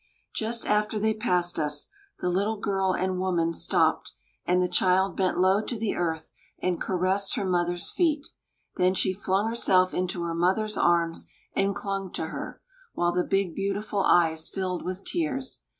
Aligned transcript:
Just 0.33 0.65
after 0.65 0.97
they 0.97 1.13
passed 1.13 1.59
us, 1.59 1.87
the 2.21 2.29
little 2.29 2.57
girl 2.57 2.91
and 2.93 3.19
woman 3.19 3.53
stopped; 3.53 4.13
and 4.47 4.59
the 4.59 4.67
child 4.67 5.15
bent 5.15 5.37
low 5.37 5.61
to 5.61 5.77
the 5.77 5.95
earth 5.95 6.33
and 6.57 6.81
caressed 6.81 7.35
her 7.35 7.45
mother's 7.45 7.91
feet. 7.91 8.29
Then 8.77 8.95
she 8.95 9.13
flung 9.13 9.47
herself 9.47 9.93
into 9.93 10.23
her 10.23 10.33
mother's 10.33 10.75
arms 10.75 11.27
and 11.55 11.75
clung 11.75 12.11
to 12.13 12.29
her, 12.29 12.63
while 12.93 13.11
the 13.11 13.23
big, 13.23 13.53
beautiful 13.53 13.99
eyes 13.99 14.49
filled 14.49 14.81
with 14.83 15.03
tears. 15.05 15.61